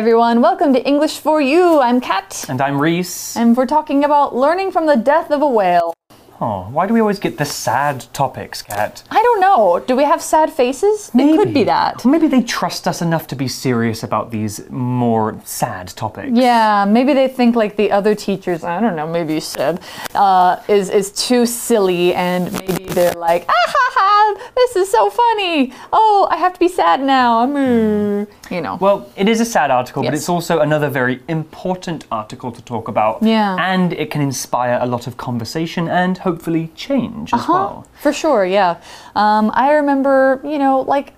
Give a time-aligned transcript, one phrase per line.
[0.00, 1.78] Everyone, welcome to English for You.
[1.78, 2.46] I'm Kat.
[2.48, 3.36] And I'm Reese.
[3.36, 5.92] And we're talking about learning from the death of a whale.
[6.40, 9.02] Oh, why do we always get the sad topics, Kat?
[9.10, 9.84] I don't know.
[9.86, 11.10] Do we have sad faces?
[11.12, 12.02] It could be that.
[12.06, 16.30] Maybe they trust us enough to be serious about these more sad topics.
[16.32, 19.82] Yeah, maybe they think like the other teachers, I don't know, maybe Seb,
[20.14, 24.19] uh, is, is too silly and maybe they're like, ah ha ha,
[24.54, 25.72] this is so funny.
[25.92, 27.46] Oh, I have to be sad now.
[27.46, 28.26] Mm.
[28.50, 28.76] You know.
[28.80, 32.88] Well, it is a sad article, but it's also another very important article to talk
[32.88, 33.22] about.
[33.22, 33.56] Yeah.
[33.58, 37.52] And it can inspire a lot of conversation and hopefully change as Huh?
[37.52, 37.86] well.
[38.02, 38.76] For sure, yeah.
[39.14, 41.12] Um, I remember, you know, like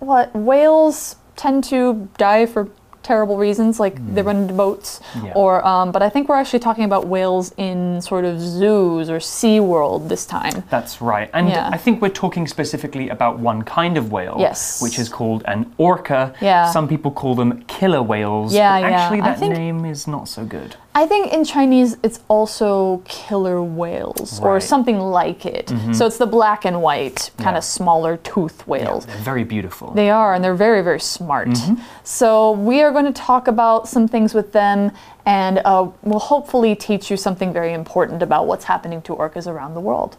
[0.00, 2.68] what whales tend to die for
[3.08, 5.00] terrible reasons, like they run into boats.
[5.24, 5.32] Yeah.
[5.42, 5.52] or.
[5.72, 9.58] Um, but I think we're actually talking about whales in sort of zoos or Sea
[9.60, 10.56] World this time.
[10.74, 11.28] That's right.
[11.36, 11.76] And Yeah.
[11.76, 14.36] I think we're talking specifically about one kind of whale.
[14.38, 14.82] Yes.
[14.84, 16.22] Which is called an orca.
[16.40, 16.70] Yeah.
[16.76, 18.52] Some people call them killer whales.
[18.52, 19.00] Yeah, but yeah.
[19.00, 20.76] Actually, I that name is not so good.
[20.98, 24.58] I think in Chinese it's also killer whales or Right.
[24.60, 24.66] Mm-hmm.
[24.68, 25.70] something like it.
[25.92, 27.58] So it's the black and white, kind Yeah.
[27.58, 29.06] of smaller tooth whales.
[29.06, 29.92] They're very beautiful.
[29.92, 31.50] They are, and they're very, very smart.
[31.50, 31.74] Mm-hmm.
[32.02, 34.90] So, we are going to talk about some things with them,
[35.24, 39.74] and uh, we'll hopefully teach you something very important about what's happening to orcas around
[39.74, 40.16] the world.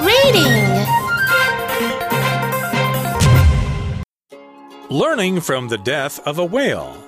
[0.00, 0.56] Reading.
[4.88, 7.05] Learning from the death of a whale.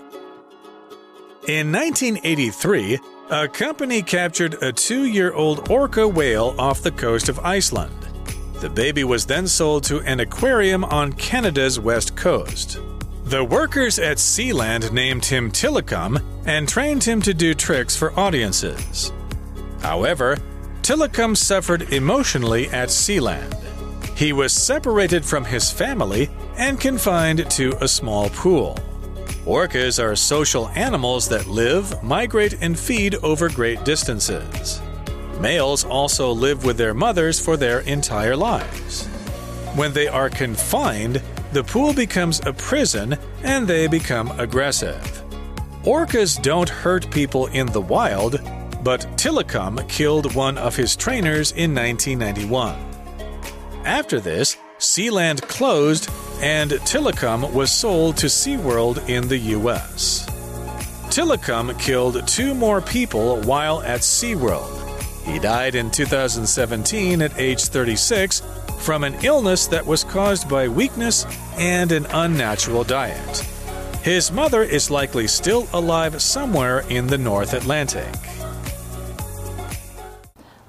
[1.48, 3.00] In 1983,
[3.30, 8.06] a company captured a two year old orca whale off the coast of Iceland.
[8.60, 12.80] The baby was then sold to an aquarium on Canada's west coast.
[13.24, 19.10] The workers at Sealand named him Tilikum and trained him to do tricks for audiences.
[19.80, 20.36] However,
[20.82, 23.54] Tilikum suffered emotionally at Sealand.
[24.18, 26.28] He was separated from his family
[26.58, 28.76] and confined to a small pool.
[29.48, 34.82] Orcas are social animals that live, migrate, and feed over great distances.
[35.40, 39.06] Males also live with their mothers for their entire lives.
[39.74, 41.22] When they are confined,
[41.54, 45.00] the pool becomes a prison and they become aggressive.
[45.82, 48.42] Orcas don't hurt people in the wild,
[48.84, 52.76] but Tilikum killed one of his trainers in 1991.
[53.86, 56.10] After this, Sealand closed
[56.40, 60.26] and Tilikum was sold to SeaWorld in the US.
[61.10, 64.78] Tilikum killed two more people while at SeaWorld.
[65.24, 68.42] He died in 2017 at age 36
[68.78, 71.26] from an illness that was caused by weakness
[71.58, 73.38] and an unnatural diet.
[74.02, 78.14] His mother is likely still alive somewhere in the North Atlantic.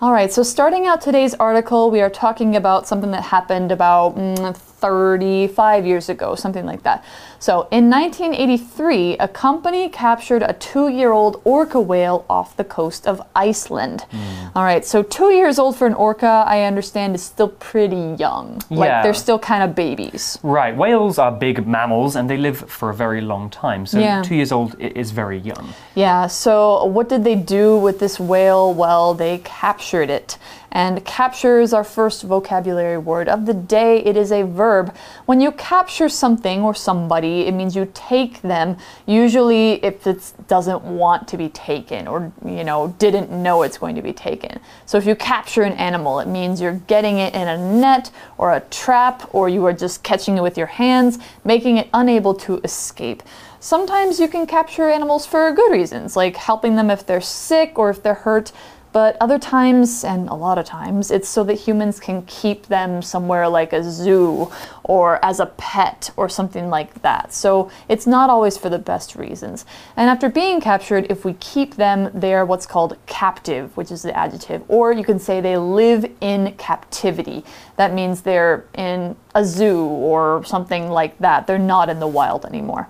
[0.01, 4.15] All right, so starting out today's article, we are talking about something that happened about
[4.15, 7.03] mm, 35 years ago, something like that.
[7.39, 13.07] So, in 1983, a company captured a two year old orca whale off the coast
[13.07, 14.01] of Iceland.
[14.11, 14.47] Hmm.
[14.57, 18.61] All right, so two years old for an orca, I understand, is still pretty young.
[18.69, 19.03] Like, Yeah.
[19.03, 20.37] they're still kind of babies.
[20.43, 23.85] Right, whales are big mammals and they live for a very long time.
[23.85, 24.21] So Yeah.
[24.21, 25.69] two years old is very young.
[25.95, 28.73] Yeah, so what did they do with this whale?
[28.73, 30.37] Well, they captured it.
[30.71, 34.03] And captures our first vocabulary word of the day.
[34.03, 34.95] It is a verb.
[35.25, 38.77] When you capture something or somebody, it means you take them,
[39.07, 43.95] usually if it doesn't want to be taken or, you know, didn't know it's going
[43.95, 44.59] to be taken.
[44.85, 48.53] So if you capture an animal, it means you're getting it in a net or
[48.53, 52.59] a trap or you are just catching it with your hands, making it unable to
[52.63, 53.23] escape.
[53.61, 57.89] Sometimes you can capture animals for good reasons, like helping them if they're sick or
[57.89, 58.51] if they're hurt.
[58.91, 63.03] But other times, and a lot of times, it's so that humans can keep them
[63.03, 64.51] somewhere like a zoo
[64.83, 67.31] or as a pet or something like that.
[67.31, 69.63] So it's not always for the best reasons.
[69.95, 74.01] And after being captured, if we keep them, they are what's called captive, which is
[74.01, 74.63] the adjective.
[74.67, 77.43] Or you can say they live in captivity.
[77.75, 81.45] That means they're in a zoo or something like that.
[81.45, 82.89] They're not in the wild anymore.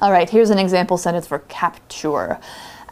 [0.00, 2.38] All right, here's an example sentence for capture.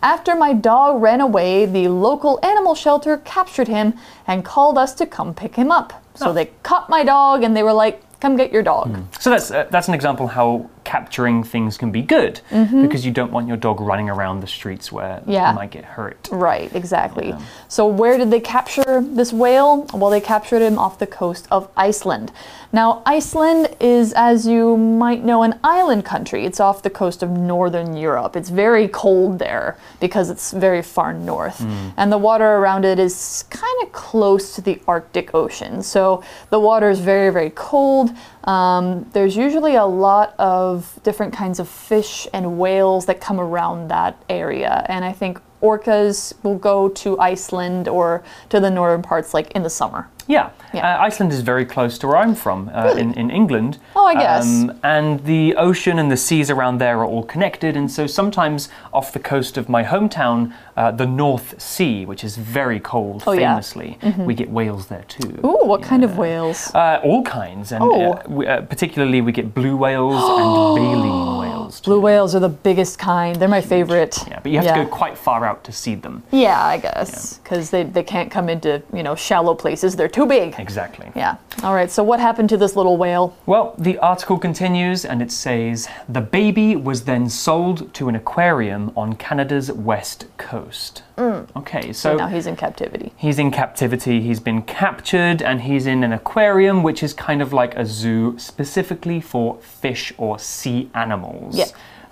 [0.02, 3.94] After my dog ran away, the local animal shelter captured him
[4.26, 5.92] and called us to come pick him up.
[6.14, 6.32] So Oh.
[6.32, 8.96] they caught my dog and they were like, come get your dog.
[9.20, 13.32] So that's uh, that's an example how capturing things can be good because you don't
[13.32, 15.22] want your dog running around the streets where.
[15.26, 15.52] Yeah.
[15.52, 16.28] it might get hurt.
[16.30, 17.34] Right, exactly.
[17.68, 19.86] So, where did they capture this whale?
[19.94, 22.32] Well, they captured him off the coast of Iceland.
[22.74, 26.46] Now, Iceland is, as you might know, an island country.
[26.46, 28.34] It's off the coast of northern Europe.
[28.34, 31.60] It's very cold there because it's very far north.
[31.96, 35.82] And the water around it is kind of close to the Arctic Ocean.
[35.82, 38.10] So, the water is very, very cold.
[38.44, 40.71] Um, there's usually a lot of
[41.02, 46.32] different kinds of fish and whales that come around that area, and I think orcas
[46.42, 50.08] will go to Iceland or to the northern parts like in the summer.
[50.28, 50.98] Yeah, Yeah.
[50.98, 53.78] Uh, Iceland is very close to where I'm from, uh, in, in England.
[53.96, 54.46] Oh, I guess.
[54.46, 58.68] Um, and the ocean and the seas around there are all connected, and so sometimes
[58.92, 63.32] off the coast of my hometown, uh, the North Sea, which is very cold, Oh,
[63.32, 63.50] yeah.
[63.52, 65.40] famously, we get whales there too.
[65.44, 66.70] Ooh, what kind of whales?
[66.72, 68.12] Uh, all kinds, and Oh.
[68.12, 71.51] uh, we, uh, particularly we get blue whales and baleen whales.
[71.80, 71.90] Too.
[71.90, 73.36] Blue whales are the biggest kind.
[73.36, 74.18] They're my favorite.
[74.28, 76.22] Yeah, but you have to go quite far out to see them.
[76.30, 79.96] Yeah, I guess because they, they can't come into you know shallow places.
[79.96, 80.54] They're too big.
[80.58, 81.10] Exactly.
[81.14, 81.36] Yeah.
[81.62, 81.90] All right.
[81.90, 83.36] So what happened to this little whale?
[83.46, 88.92] Well, the article continues and it says the baby was then sold to an aquarium
[88.96, 91.02] on Canada's west coast.
[91.16, 91.46] Mm.
[91.56, 93.12] Okay, so now he's in captivity.
[93.16, 97.52] he's in captivity, he's been captured, and he's in an aquarium, which is kind of
[97.52, 101.54] like a zoo specifically for fish or sea animals.
[101.56, 101.61] Yeah.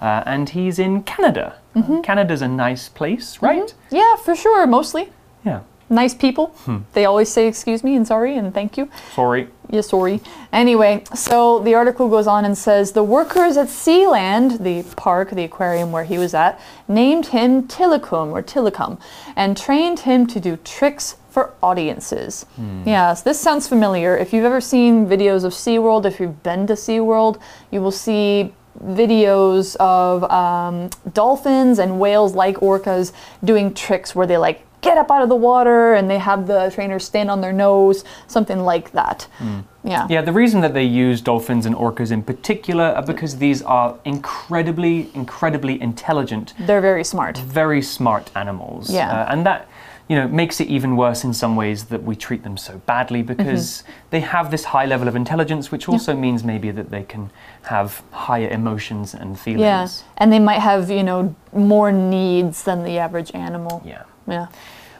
[0.00, 1.56] Uh, and he's in Canada.
[1.76, 2.00] Mm-hmm.
[2.00, 3.66] Canada's a nice place, right?
[3.68, 3.96] Mm-hmm.
[3.96, 4.66] Yeah, for sure.
[4.66, 5.10] Mostly
[5.44, 5.60] Yeah.
[5.90, 6.46] nice people.
[6.64, 6.78] Hmm.
[6.94, 8.88] They always say excuse me and sorry and thank you.
[9.14, 9.48] Sorry.
[9.68, 10.20] Yeah, sorry.
[10.52, 15.44] Anyway, so the article goes on and says the workers at Sealand, the park, the
[15.44, 16.58] aquarium where he was at,
[16.88, 18.98] named him Tilikum or Tilikum
[19.36, 22.44] and trained him to do tricks for audiences.
[22.56, 22.82] Hmm.
[22.86, 24.16] Yes, this sounds familiar.
[24.16, 27.38] If you've ever seen videos of SeaWorld, if you've been to SeaWorld,
[27.70, 28.52] you will see
[28.84, 33.12] videos of um, dolphins and whales like orcas
[33.44, 36.70] doing tricks where they like get up out of the water and they have the
[36.74, 39.26] trainers stand on their nose, something like that.
[39.84, 40.06] Yeah.
[40.08, 43.98] Yeah, the reason that they use dolphins and orcas in particular are because these are
[44.06, 47.36] incredibly, incredibly intelligent, They're very smart.
[47.38, 48.90] very smart animals.
[48.90, 49.10] Yeah.
[49.10, 49.68] Uh, and that,
[50.10, 53.22] you know, makes it even worse in some ways that we treat them so badly
[53.22, 53.32] mm-hmm.
[53.32, 57.30] because they have this high level of intelligence, which also means maybe that they can
[57.62, 59.60] have higher emotions and feelings.
[59.60, 59.86] Yeah.
[60.16, 63.82] And they might have, you know, more needs than the average animal.
[63.86, 64.02] Yeah.
[64.26, 64.48] Yeah.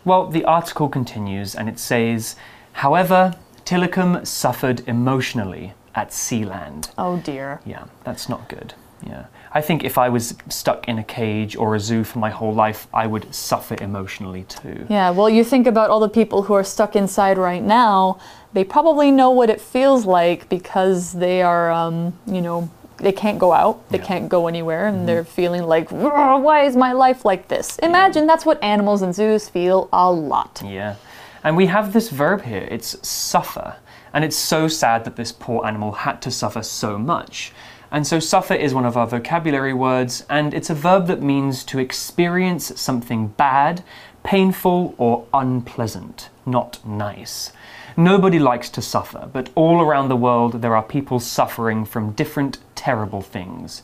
[0.05, 2.37] Well, the article continues and it says,
[2.75, 3.35] however,
[3.65, 6.93] Tilikum suffered emotionally at Sealand.
[6.97, 7.61] Oh dear.
[7.67, 8.75] Yeah, that's not good.
[9.07, 9.25] Yeah.
[9.53, 12.55] I think if I was stuck in a cage or a zoo for my whole
[12.55, 14.87] life, I would suffer emotionally too.
[14.89, 18.19] Yeah, well, you think about all the people who are stuck inside right now,
[18.53, 22.69] they probably know what it feels like because they are, um, you know,
[22.99, 24.05] they can't go out, they Yeah.
[24.05, 27.79] can't go anywhere, and they're feeling like, why is my life like this?
[27.79, 30.63] Imagine that's what animals in zoos feel a lot.
[30.65, 30.97] Yeah.
[31.43, 33.77] And we have this verb here, it's suffer.
[34.13, 37.53] And it's so sad that this poor animal had to suffer so much.
[37.93, 41.65] And so, suffer is one of our vocabulary words, and it's a verb that means
[41.65, 43.83] to experience something bad,
[44.23, 47.53] painful, or unpleasant, not nice.
[47.97, 52.59] Nobody likes to suffer, but all around the world there are people suffering from different
[52.75, 53.83] terrible things.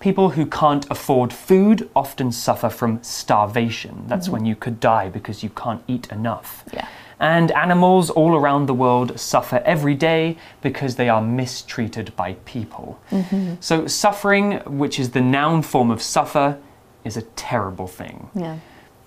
[0.00, 4.04] People who can't afford food often suffer from starvation.
[4.06, 4.32] That's mm-hmm.
[4.34, 6.64] when you could die because you can't eat enough.
[6.72, 6.86] Yeah.
[7.20, 13.00] And animals all around the world suffer every day because they are mistreated by people.
[13.10, 13.54] Mm-hmm.
[13.60, 16.58] So, suffering, which is the noun form of suffer,
[17.04, 18.30] is a terrible thing.
[18.34, 18.58] Yeah.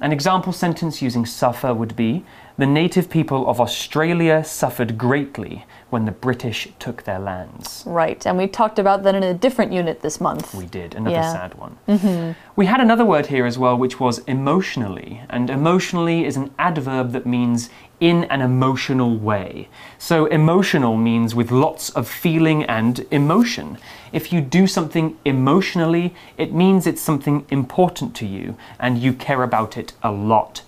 [0.02, 2.26] An example sentence using suffer would be
[2.58, 7.84] The native people of Australia suffered greatly when the British took their lands.
[7.88, 10.54] Right, and we talked about that in a different unit this month.
[10.54, 11.32] We did, another Yeah.
[11.32, 11.78] sad one.
[11.88, 12.32] Mm-hmm.
[12.56, 15.22] We had another word here as well, which was emotionally.
[15.30, 17.70] And emotionally is an adverb that means
[18.02, 19.70] in an emotional way.
[19.98, 23.78] So, emotional means with lots of feeling and emotion.
[24.12, 29.44] If you do something emotionally, it means it's something important to you and you care
[29.44, 30.64] about it a lot.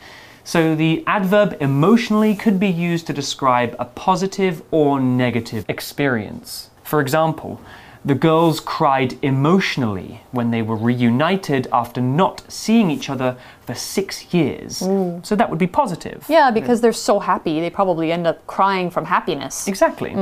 [0.46, 6.70] So, the adverb emotionally could be used to describe a positive or negative experience.
[6.84, 7.60] For example,
[8.06, 14.34] the girls cried emotionally when they were reunited after not seeing each other for six
[14.34, 14.78] years.
[15.24, 16.26] So that would be positive.
[16.28, 19.68] Yeah, because they're so happy, they probably end up crying from happiness.
[19.68, 20.16] Exactly.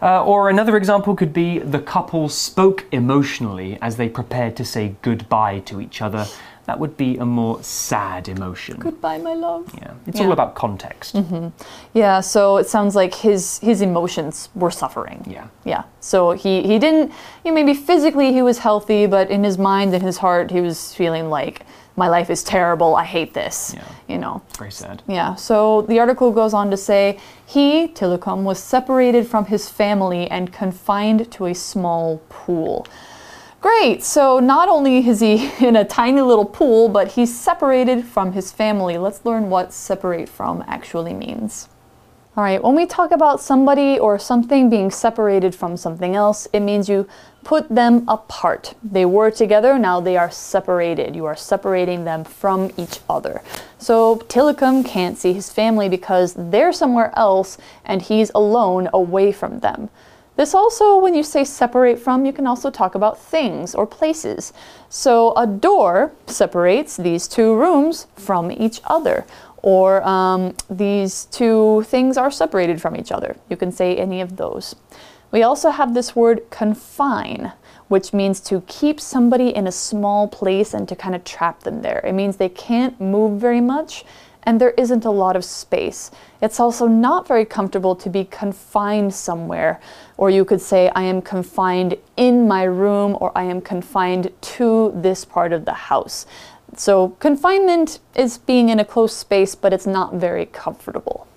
[0.00, 4.94] Uh, or another example could be the couple spoke emotionally as they prepared to say
[5.02, 6.26] goodbye to each other.
[6.68, 8.76] That would be a more sad emotion.
[8.78, 9.64] Goodbye, my love.
[9.74, 10.26] Yeah, it's Yeah.
[10.26, 11.14] all about context.
[11.16, 11.46] Mm-hmm.
[11.94, 15.24] Yeah, so it sounds like his his emotions were suffering.
[15.26, 15.46] Yeah.
[15.64, 15.84] Yeah.
[16.00, 17.10] So he he didn't
[17.42, 20.60] you know, maybe physically he was healthy, but in his mind and his heart he
[20.60, 21.64] was feeling like
[21.96, 22.94] my life is terrible.
[22.96, 23.72] I hate this.
[23.74, 23.84] Yeah.
[24.06, 24.42] You know.
[24.58, 25.02] Very sad.
[25.06, 25.36] Yeah.
[25.36, 30.52] So the article goes on to say he Tillicum was separated from his family and
[30.52, 32.84] confined to a small pool.
[33.60, 34.04] Great.
[34.04, 38.52] So not only is he in a tiny little pool, but he's separated from his
[38.52, 38.98] family.
[38.98, 41.68] Let's learn what separate from actually means.
[42.36, 46.60] All right, when we talk about somebody or something being separated from something else, it
[46.60, 47.08] means you
[47.42, 48.74] put them apart.
[48.80, 51.16] They were together, now they are separated.
[51.16, 53.42] You are separating them from each other.
[53.78, 59.58] So Tilikum can't see his family because they're somewhere else and he's alone away from
[59.58, 59.90] them.
[60.38, 64.52] This also, when you say separate from, you can also talk about things or places.
[64.88, 69.26] So a door separates these two rooms from each other
[69.62, 73.34] or um, these two things are separated from each other.
[73.48, 74.76] You can say any of those.
[75.32, 77.50] We also have this word confine,
[77.88, 81.82] which means to keep somebody in a small place and to kind of trap them
[81.82, 82.00] there.
[82.04, 84.04] It means they can't move very much
[84.42, 86.10] and there isn't a lot of space.
[86.42, 89.80] It's also not very comfortable to be confined somewhere,
[90.16, 94.92] or you could say, I am confined in my room, or I am confined to
[94.96, 96.26] this part of the house.
[96.76, 101.27] So, confinement is being in a close space, but it's not very comfortable.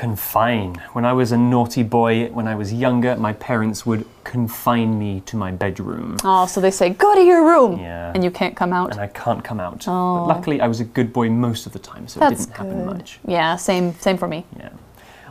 [0.00, 0.76] Confine.
[0.94, 5.20] When I was a naughty boy, when I was younger, my parents would confine me
[5.26, 6.16] to my bedroom.
[6.24, 8.10] Oh, so they say, go to your room, Yeah.
[8.14, 8.92] and you can't come out.
[8.92, 9.84] And I can't come out.
[9.84, 10.24] But oh.
[10.24, 12.30] luckily, I was a good boy most of the time, so it Oh.
[12.30, 12.86] Didn't happen good.
[12.96, 13.20] much.
[13.26, 14.46] Yeah, same, same for me.
[14.58, 14.70] Yeah.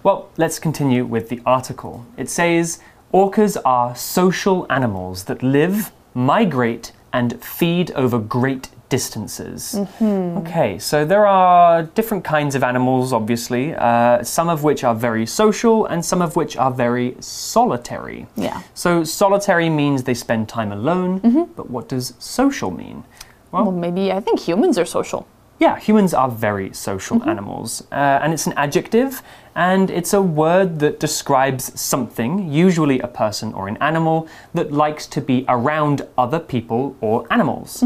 [0.03, 2.05] Well, let's continue with the article.
[2.15, 2.77] It says
[3.11, 9.79] orcas are social animals that live, migrate, and feed over great distances.
[10.01, 15.25] Okay, so there are different kinds of animals, obviously, uh, some of which are very
[15.25, 18.27] social and some of which are very solitary.
[18.35, 18.61] Yeah.
[18.73, 21.19] So, solitary means they spend time alone,
[21.55, 23.03] but what does social mean?
[23.51, 25.27] Well, maybe I think humans are social.
[25.59, 29.21] Yeah, humans are very social animals, uh, and it's an adjective,
[29.55, 35.05] and it's a word that describes something, usually a person or an animal, that likes
[35.07, 37.83] to be around other people or animals.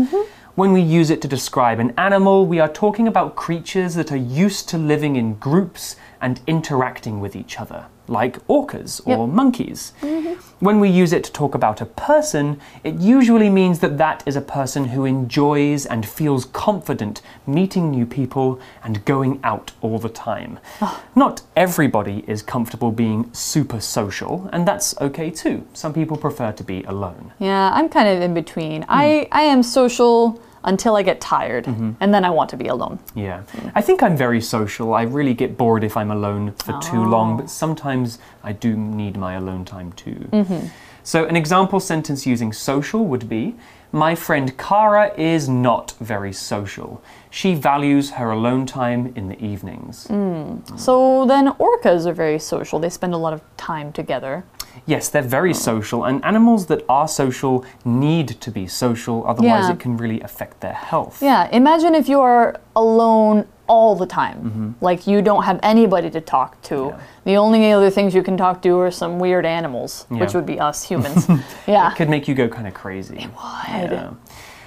[0.55, 4.15] When we use it to describe an animal, we are talking about creatures that are
[4.15, 9.94] used to living in groups and interacting with each other, like orcas or monkeys.
[10.01, 10.34] Mm-hmm.
[10.65, 14.38] When we use it to talk about a person, it usually means that that is
[14.38, 20.10] a person who enjoys and feels confident meeting new people and going out all the
[20.10, 20.60] time.
[20.80, 21.03] Ah.
[21.13, 25.68] Not everybody is comfortable being super social, and that's okay too.
[25.74, 27.34] Some people prefer to be alone.
[27.39, 28.84] Yeah, I'm kind of in between.
[28.84, 28.92] Hmm.
[28.92, 31.91] I, I am social until I get tired, mm-hmm.
[32.00, 33.00] and then I want to be alone.
[33.15, 33.43] Yeah.
[33.75, 34.93] I think I'm very social.
[34.93, 37.48] I really get bored if I'm alone for too long, but oh.
[37.48, 40.27] sometimes I do need my alone time too.
[40.32, 40.67] Mm-hmm.
[41.03, 43.55] So, an example sentence using social would be
[43.91, 47.03] My friend Kara is not very social.
[47.29, 50.08] She values her alone time in the evenings.
[50.08, 50.79] Mm.
[50.79, 52.79] So then orcas are very social.
[52.79, 54.46] They spend a lot of time together.
[54.86, 59.72] Yes, they're very social, and animals that are social need to be social, otherwise, Yeah.
[59.74, 61.22] it can really affect their health.
[61.22, 64.75] Yeah, imagine if you are alone all the time.
[64.82, 66.75] Like you don't have anybody to talk to.
[66.75, 67.00] Yeah.
[67.24, 70.60] The only other things you can talk to are some weird animals, which would be
[70.60, 71.27] us humans.
[71.65, 71.92] yeah.
[71.92, 73.18] It could make you go kind of crazy.
[73.18, 73.92] It would.
[73.92, 74.10] Yeah.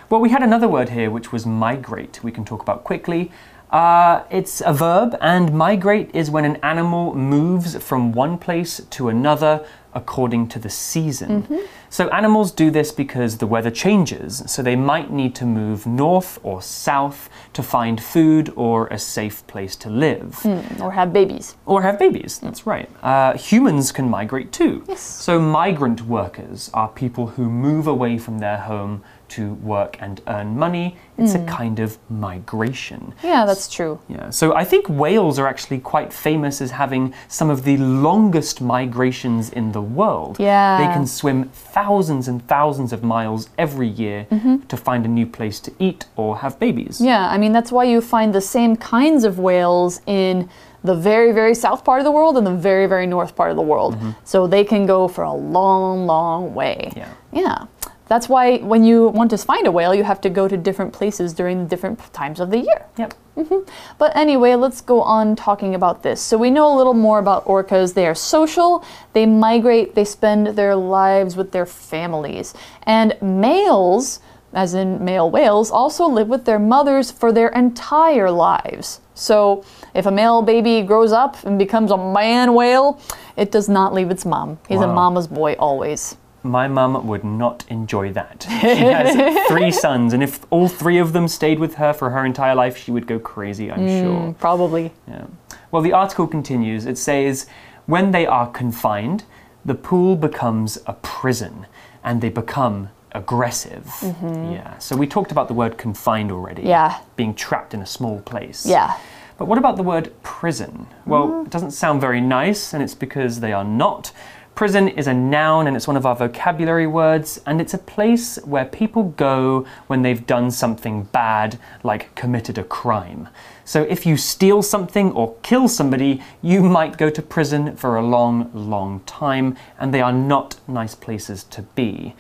[0.09, 3.31] Well, we had another word here which was migrate, we can talk about quickly.
[3.71, 9.09] Uh, it's a verb, and migrate is when an animal moves from one place to
[9.09, 11.43] another according to the season.
[11.43, 11.59] Mm-hmm.
[11.89, 16.39] So, animals do this because the weather changes, so they might need to move north
[16.43, 20.45] or south to find food or a safe place to live
[20.81, 21.57] Or have babies.
[21.65, 22.39] or have babies.
[22.39, 22.89] That's right.
[23.03, 24.85] Uh, humans can migrate too.
[24.87, 25.01] Yes.
[25.01, 30.59] So, migrant workers are people who move away from their home to work and earn
[30.59, 30.97] money.
[31.19, 31.47] It's a hmm.
[31.47, 33.15] kind of migration.
[33.23, 33.99] Yeah, that's true.
[34.09, 34.29] Yeah.
[34.31, 39.49] So, I think whales are actually quite famous as having some of the longest migrations
[39.51, 40.37] in the world.
[40.39, 40.79] Yeah.
[40.79, 44.67] They can swim thousands and thousands of miles every year mm-hmm.
[44.67, 47.01] to find a new place to eat or have babies.
[47.01, 50.51] Yeah, I mean, that's why you find the same kinds of whales in
[50.87, 53.57] the very, very south part of the world and the very, very north part of
[53.57, 53.95] the world.
[53.95, 54.11] Mm-hmm.
[54.25, 56.93] So they can go for a long, long way.
[56.97, 57.13] Yeah.
[57.33, 57.67] Yeah.
[58.09, 60.93] That's why when you want to find a whale, you have to go to different
[60.93, 62.87] places during the different times of the year.
[62.99, 63.15] Yep.
[63.37, 63.71] Mm-hmm.
[63.99, 66.21] But anyway, let's go on talking about this.
[66.21, 67.95] So we know a little more about orcas.
[67.95, 72.55] They are social, they migrate, they spend their lives with their families.
[72.85, 74.21] And males,
[74.55, 79.01] as in male whales, also live with their mothers for their entire lives.
[79.15, 83.01] So if a male baby grows up and becomes a man whale,
[83.37, 84.59] it does not leave its mom.
[84.69, 86.17] He's a mama's boy always.
[86.51, 88.47] My mum would not enjoy that.
[88.49, 92.25] She has three sons, and if all three of them stayed with her for her
[92.25, 94.35] entire life, she would go crazy, I'm mm, sure.
[94.35, 94.93] Probably.
[95.09, 95.27] Yeah.
[95.71, 96.87] Well, the article continues.
[96.87, 97.47] It says,
[97.87, 99.25] when they are confined,
[99.65, 101.67] the pool becomes a prison
[102.05, 103.85] and they become aggressive.
[104.01, 104.53] Mm-hmm.
[104.53, 104.79] Yeah.
[104.79, 106.63] So we talked about the word confined already.
[106.63, 107.01] Yeah.
[107.17, 108.65] Being trapped in a small place.
[108.65, 108.97] Yeah.
[109.39, 110.87] But what about the word prison?
[111.05, 111.47] Well, mm.
[111.47, 114.13] it doesn't sound very nice, and it's because they are not.
[114.57, 118.39] Prison is a noun and it's one of our vocabulary words, and it's a place
[118.47, 123.29] where people go when they've done something bad, like committed a crime.
[123.67, 128.07] So if you steal something or kill somebody, you might go to prison for a
[128.07, 132.15] long, long time, and they are not nice places to be.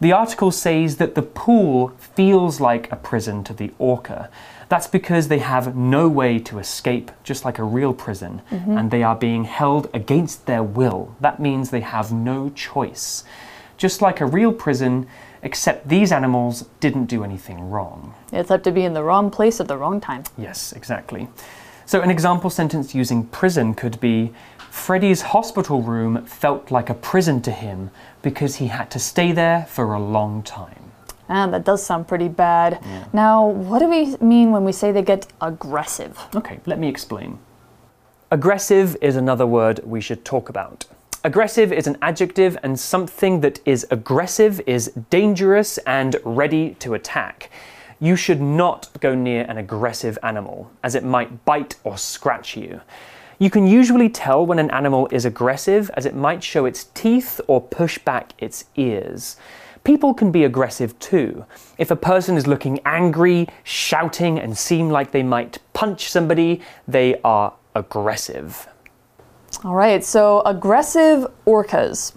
[0.00, 4.30] The article says that the pool feels like a prison to the orca.
[4.70, 8.78] That's because they have no way to escape, just like a real prison, mm-hmm.
[8.78, 11.16] and they are being held against their will.
[11.20, 13.24] That means they have no choice.
[13.76, 15.08] Just like a real prison,
[15.42, 18.14] except these animals didn't do anything wrong.
[18.32, 20.22] It's up to be in the wrong place at the wrong time.
[20.38, 21.28] Yes, exactly.
[21.84, 24.32] So, an example sentence using prison could be
[24.70, 27.90] Freddie's hospital room felt like a prison to him
[28.22, 30.79] because he had to stay there for a long time.
[31.30, 32.84] And that does sound pretty bad.
[33.12, 36.18] Now, what do we mean when we say they get aggressive?
[36.34, 37.38] Okay, let me explain.
[38.32, 40.86] Aggressive is another word we should talk about.
[41.22, 47.50] Aggressive is an adjective, and something that is aggressive is dangerous and ready to attack.
[48.00, 52.80] You should not go near an aggressive animal, as it might bite or scratch you.
[53.38, 57.40] You can usually tell when an animal is aggressive, as it might show its teeth
[57.46, 59.36] or push back its ears.
[59.84, 61.44] People can be aggressive too.
[61.78, 67.20] If a person is looking angry, shouting, and seem like they might punch somebody, they
[67.22, 68.68] are aggressive.
[69.64, 72.12] All right, so aggressive orcas.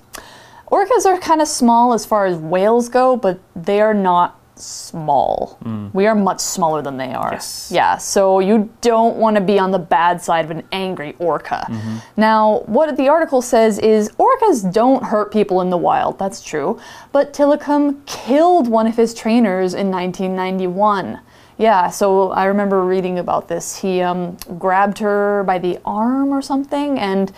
[0.72, 5.58] Orcas are kind of small as far as whales go, but they are not small.
[5.64, 5.94] Mm.
[5.94, 7.32] We are much smaller than they are.
[7.34, 7.70] Yes.
[7.74, 11.66] Yeah, so you don't want to be on the bad side of an angry orca.
[11.70, 11.98] Mm-hmm.
[12.18, 16.80] Now, what the article says is orcas don't hurt people in the wild, that's true,
[17.12, 21.20] but Tilikum killed one of his trainers in 1991.
[21.58, 23.80] Yeah, so I remember reading about this.
[23.80, 27.32] He um, grabbed her by the arm or something and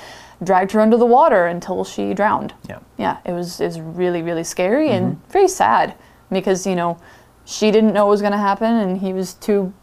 [0.44, 2.54] dragged her under the water until she drowned.
[2.68, 2.80] Yeah.
[2.98, 5.32] Yeah, it was it was really really scary and mm-hmm.
[5.32, 5.96] very sad
[6.32, 6.98] because you know
[7.46, 9.74] she didn't know what was going to happen and he was too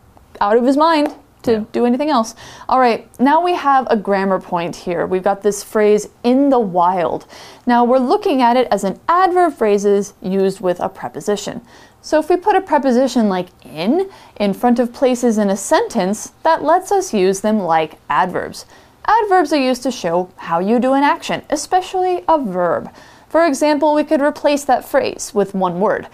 [0.40, 1.64] out of his mind to Yeah.
[1.72, 2.34] do anything else.
[2.68, 5.06] All right, now we have a grammar point here.
[5.06, 7.26] We've got this phrase in the wild.
[7.66, 11.60] Now we're looking at it as an adverb phrases used with a preposition.
[12.00, 16.32] So if we put a preposition like in in front of places in a sentence,
[16.42, 18.66] that lets us use them like adverbs.
[19.04, 22.88] Adverbs are used to show how you do an action, especially a verb.
[23.28, 26.06] For example, we could replace that phrase with one word.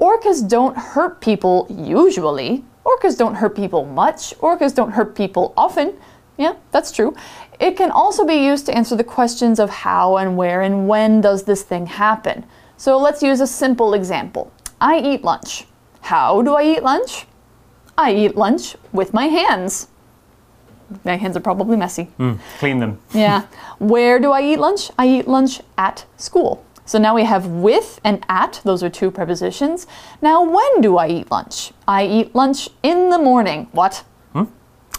[0.00, 2.64] Orcas don't hurt people usually.
[2.86, 4.34] Orcas don't hurt people much.
[4.38, 5.94] Orcas don't hurt people often.
[6.38, 7.14] Yeah, that's true.
[7.60, 11.20] It can also be used to answer the questions of how and where and when
[11.20, 12.46] does this thing happen.
[12.78, 14.50] So let's use a simple example.
[14.80, 15.66] I eat lunch.
[16.00, 17.26] How do I eat lunch?
[17.98, 19.88] I eat lunch with my hands.
[21.04, 22.08] My hands are probably messy.
[22.18, 22.98] Mm, clean them.
[23.12, 23.42] Yeah.
[23.78, 24.90] Where do I eat lunch?
[24.98, 26.64] I eat lunch at school.
[26.90, 29.86] So now we have with and at, those are two prepositions.
[30.20, 31.70] Now, when do I eat lunch?
[31.86, 33.68] I eat lunch in the morning.
[33.70, 34.04] What?
[34.32, 34.46] Hmm?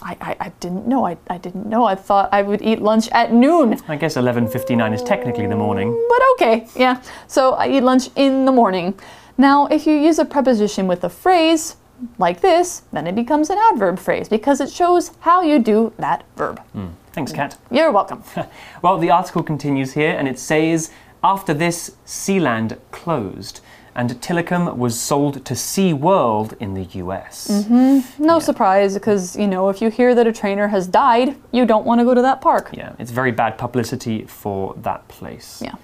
[0.00, 1.06] I, I, I didn't know.
[1.06, 1.84] I, I didn't know.
[1.84, 3.78] I thought I would eat lunch at noon.
[3.88, 5.92] I guess 11:59 is technically the morning.
[6.08, 7.02] But okay, yeah.
[7.26, 8.98] So I eat lunch in the morning.
[9.36, 11.76] Now, if you use a preposition with a phrase
[12.16, 16.24] like this, then it becomes an adverb phrase because it shows how you do that
[16.36, 16.58] verb.
[16.72, 16.86] Hmm.
[17.12, 17.36] Thanks, mm.
[17.36, 17.58] Kat.
[17.70, 18.22] You're welcome.
[18.82, 20.90] Well, the article continues here and it says
[21.22, 23.60] after this, Sealand closed
[23.94, 27.48] and Tilikum was sold to Sea World in the US.
[27.48, 28.24] Mm-hmm.
[28.24, 31.84] No surprise because, you know, if you hear that a trainer has died, you don't
[31.84, 32.70] want to go to that park.
[32.72, 35.60] Yeah, it's very bad publicity for that place.
[35.62, 35.74] Yeah.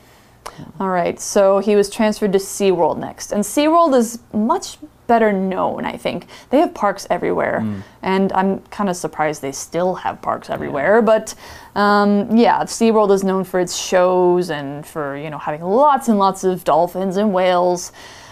[0.80, 3.32] All right, so he was transferred to SeaWorld next.
[3.32, 6.28] And SeaWorld is much better known, I think.
[6.50, 7.58] They have parks everywhere.
[8.02, 11.02] And I'm kind of surprised they still have parks everywhere.
[11.02, 11.34] But
[11.74, 16.18] um, yeah, SeaWorld is known for its shows and for, you know, having lots and
[16.18, 17.90] lots of dolphins and whales.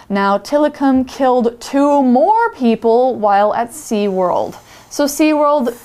[0.08, 4.56] Now, Tilikum killed two more people while at SeaWorld.
[4.88, 5.76] So SeaWorld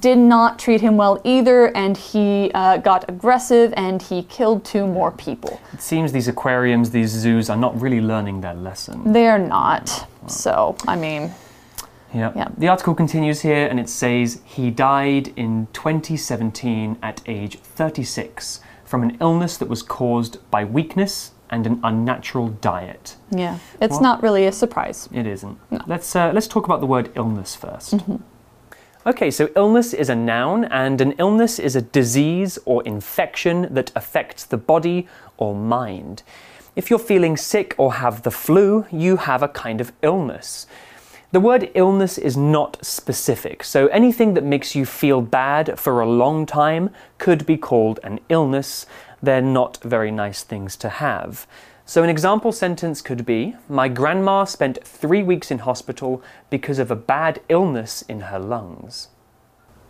[0.00, 4.86] did not treat him well either, and he uh, got aggressive and he killed two
[4.86, 5.60] more people.
[5.72, 9.12] It seems these aquariums, these zoos are not really learning their lesson.
[9.12, 10.06] They're not.
[10.26, 11.30] So, I mean,
[12.14, 12.32] Yeah.
[12.36, 12.48] Yeah.
[12.56, 19.02] The article continues here and it says he died in 2017 at age 36 from
[19.02, 23.16] an illness that was caused by weakness and an unnatural diet.
[23.30, 25.08] yeah, it's Well- not really a surprise.
[25.12, 25.58] It isn't.
[25.86, 28.20] Let's uh, let's talk about the word illness 1st
[29.06, 33.92] Okay, so illness is a noun, and an illness is a disease or infection that
[33.94, 36.22] affects the body or mind.
[36.74, 40.66] If you're feeling sick or have the flu, you have a kind of illness.
[41.32, 46.08] The word illness is not specific, so anything that makes you feel bad for a
[46.08, 46.88] long time
[47.18, 48.86] could be called an illness.
[49.22, 51.46] They're not very nice things to have.
[51.86, 56.90] So, an example sentence could be My grandma spent three weeks in hospital because of
[56.90, 59.08] a bad illness in her lungs.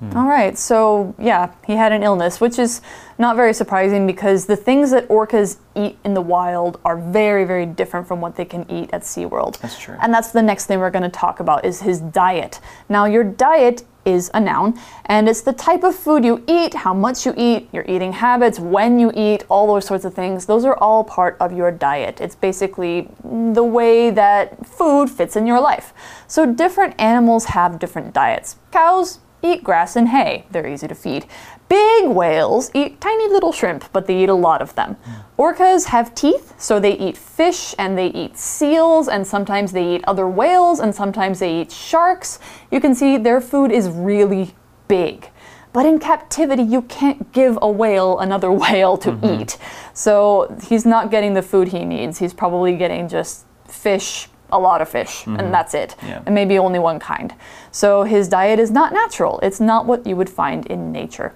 [0.01, 0.17] Hmm.
[0.17, 2.81] All right, so yeah, he had an illness, which is
[3.17, 7.65] not very surprising because the things that orcas eat in the wild are very, very
[7.65, 9.59] different from what they can eat at SeaWorld.
[9.61, 9.97] That's true.
[10.03, 12.59] And that's the next thing we're going to talk about is his diet.
[12.89, 16.95] Now, your diet is a noun, and it's the type of food you eat, how
[16.95, 20.47] much you eat, your eating habits, when you eat, all those sorts of things.
[20.47, 22.21] Those are all part of your diet.
[22.21, 25.93] It's basically the way that food fits in your life.
[26.27, 28.57] So, different animals have different diets.
[28.71, 30.47] Cows eat grass and hay.
[30.51, 31.27] They're easy to feed.
[31.69, 34.97] Big whales eat tiny little shrimp, but they eat a lot of them.
[35.05, 35.43] Hmm.
[35.43, 40.05] Orcas have teeth, so they eat fish and they eat seals, and sometimes they eat
[40.07, 42.39] other whales, and sometimes they eat sharks.
[42.71, 44.55] You can see their food is really
[44.89, 45.31] big.
[45.75, 49.43] But in captivity, you can't give a whale another whale to mm-hmm.
[49.43, 49.59] eat.
[49.93, 52.19] So he's not getting the food he needs.
[52.19, 55.51] He's probably getting just fish, a lot of fish, and mm-hmm.
[55.51, 55.97] that's it.
[56.03, 56.23] Yeah.
[56.27, 57.35] And maybe only one kind.
[57.71, 59.41] So his diet is not natural.
[59.43, 61.33] It's not what you would find in nature.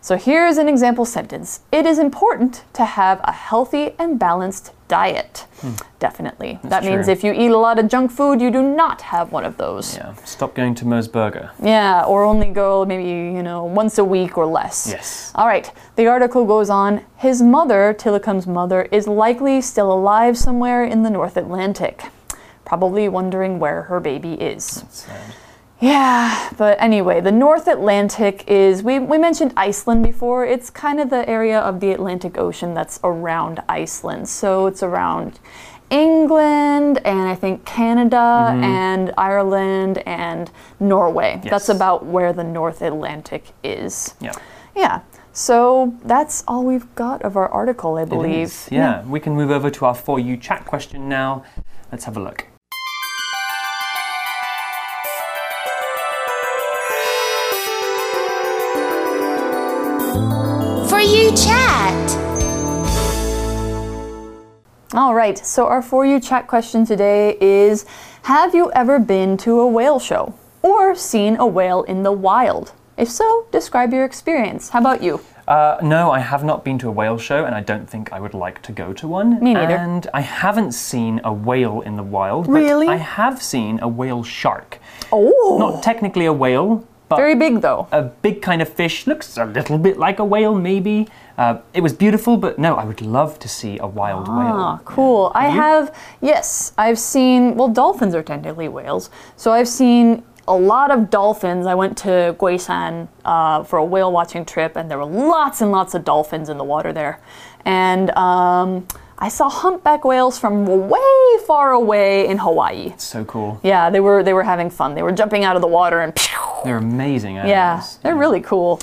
[0.00, 5.44] So here's an example sentence It is important to have a healthy and balanced diet.
[5.60, 5.72] Hmm.
[5.98, 6.60] Definitely.
[6.62, 7.12] that means true.
[7.12, 9.96] if you eat a lot of junk food, you do not have one of those.
[9.96, 11.50] Yeah, stop going to MOS Burger.
[11.60, 14.88] Yeah, or only go maybe, you know, once a week or less.
[14.88, 15.32] Yes.
[15.34, 17.04] All right, the article goes on.
[17.16, 22.04] His mother, Tilikum's mother, is likely still alive somewhere in the North Atlantic,
[22.68, 24.84] probably wondering where her baby is.
[25.80, 30.44] Yeah, but anyway, the North Atlantic is, we, we mentioned Iceland before.
[30.44, 34.28] It's kind of the area of the Atlantic Ocean that's around Iceland.
[34.28, 35.38] So it's around
[35.88, 38.64] England and I think Canada mm-hmm.
[38.64, 41.40] and Ireland and Norway.
[41.44, 44.14] That's about where the North Atlantic is.
[44.20, 44.32] Yeah.
[44.76, 45.00] Yeah.
[45.32, 48.48] So that's all we've got of our article, I believe.
[48.48, 49.04] is, Yeah.
[49.06, 51.44] we can move over to our For You chat question now.
[51.92, 52.47] Let's have a look.
[64.94, 67.84] All right, so our For You chat question today is
[68.22, 72.72] Have you ever been to a whale show or seen a whale in the wild?
[72.96, 74.70] If so, describe your experience.
[74.70, 75.20] How about you?
[75.46, 78.20] Uh, no, I have not been to a whale show, and I don't think I
[78.20, 79.38] would like to go to one.
[79.44, 79.76] Me neither.
[79.76, 82.46] And I haven't seen a whale in the wild.
[82.46, 82.88] But Really?
[82.88, 84.78] I have seen a whale shark.
[85.12, 87.88] Oh, Not technically a whale, but very big though.
[87.92, 89.06] a big kind of fish.
[89.06, 91.08] Looks a little bit like a whale, maybe.
[91.36, 94.54] Uh, it was beautiful, but no, I would love to see a wild Ah, whale.
[94.56, 95.30] Ah, cool.
[95.34, 99.08] I have, yes, I've seen, well, dolphins are technically whales.
[99.36, 101.66] So I've seen a lot of dolphins.
[101.66, 105.70] I went to Guishan uh, for a whale watching trip, and there were lots and
[105.70, 107.20] lots of dolphins in the water there.
[107.64, 112.94] And um, I saw humpback whales from way far away in Hawaii.
[112.96, 113.60] So cool.
[113.62, 114.94] Yeah, they were they were having fun.
[114.94, 116.14] They were jumping out of the water and
[116.64, 117.50] They're amazing animals.
[117.50, 118.80] yeah, they're really cool.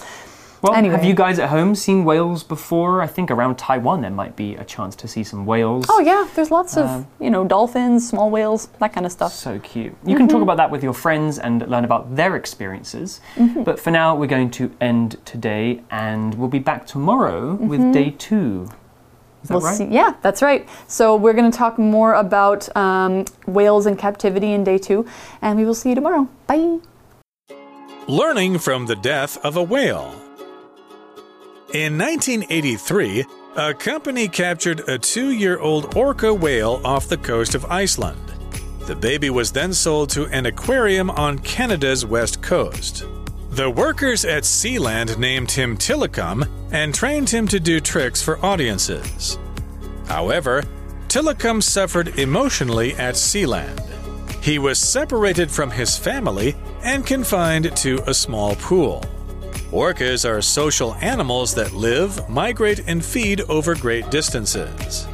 [0.62, 0.96] Well, Anyway.
[0.96, 3.04] have you guys at home seen whales before?
[3.04, 5.86] I think around Taiwan there might be a chance to see some whales.
[5.90, 9.32] Oh yeah, there's lots of Um, you know dolphins, small whales, that kind of stuff.
[9.32, 9.94] So cute.
[10.04, 13.22] You can talk about that with your friends and learn about their experiences.
[13.64, 18.10] But for now, we're going to end today and we'll be back tomorrow with day
[18.18, 18.68] two.
[19.44, 19.76] Is that We'll right?
[19.78, 19.86] see.
[19.86, 20.68] Yeah, that's right.
[20.88, 25.06] So we're going to talk more about um, whales in captivity in day two,
[25.44, 26.28] and we will see you tomorrow.
[26.48, 26.80] Bye.
[28.08, 30.13] Learning from the death of a whale.
[31.74, 37.65] In 1983, a company captured a two year old orca whale off the coast of
[37.65, 38.22] Iceland.
[38.82, 43.06] The baby was then sold to an aquarium on Canada's west coast.
[43.50, 49.39] The workers at Sealand named him Tilikum and trained him to do tricks for audiences.
[50.06, 50.63] However,
[51.08, 53.94] Tilikum suffered emotionally at Sealand.
[54.45, 59.03] He was separated from his family and confined to a small pool.
[59.71, 65.08] Orcas are social animals that live, migrate, and feed over great distances.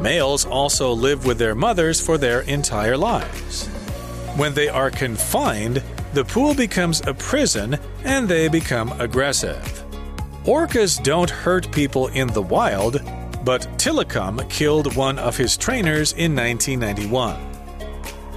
[0.00, 3.66] Males also live with their mothers for their entire lives.
[4.36, 5.82] When they are confined,
[6.14, 9.84] the pool becomes a prison and they become aggressive.
[10.46, 13.02] Orcas don't hurt people in the wild,
[13.44, 17.49] but Tilikum killed one of his trainers in 1991.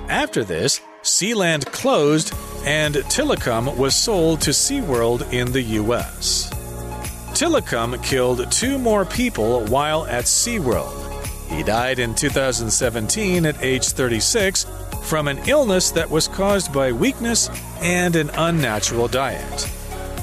[0.10, 2.34] After this, Sealand closed
[2.66, 6.50] and Tilikum was sold to SeaWorld in the US.
[7.34, 11.00] Tilikum killed two more people while at SeaWorld.
[11.50, 14.66] He died in 2017 at age 36
[15.04, 17.50] from an illness that was caused by weakness
[17.82, 19.62] and an unnatural diet.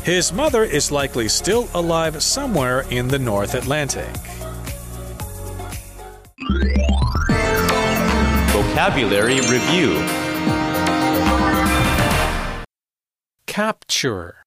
[0.02, 4.08] His mother is likely still alive somewhere in the North Atlantic.
[8.80, 9.92] Vocabulary Review
[13.46, 14.42] Capture.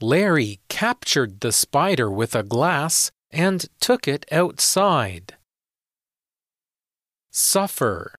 [0.00, 5.34] Larry captured the spider with a glass and took it outside.
[7.32, 8.14] Suffer.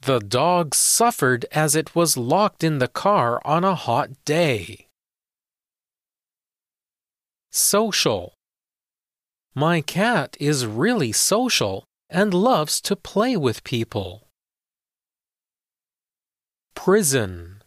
[0.00, 4.88] The dog suffered as it was locked in the car on a hot day.
[7.52, 8.34] Social.
[9.54, 14.28] My cat is really social and loves to play with people.
[16.74, 17.62] Prison.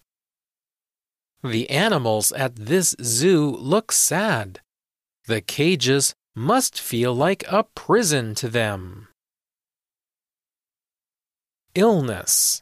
[1.43, 4.59] The animals at this zoo look sad.
[5.25, 9.07] The cages must feel like a prison to them.
[11.73, 12.61] Illness.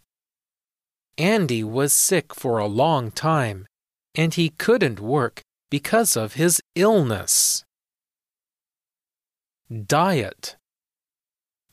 [1.17, 3.67] Andy was sick for a long time,
[4.15, 7.63] and he couldn't work because of his illness.
[9.69, 10.55] Diet.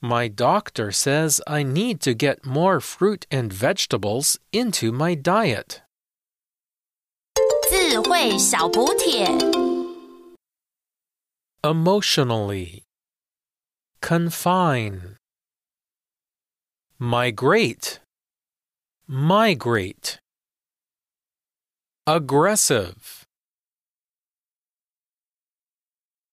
[0.01, 5.81] My doctor says I need to get more fruit and vegetables into my diet.
[7.69, 9.27] 智慧小补帖。
[11.63, 12.83] Emotionally.
[13.99, 15.15] Confine.
[16.99, 17.99] Migrate.
[19.07, 20.19] Migrate.
[22.05, 23.18] Aggressive.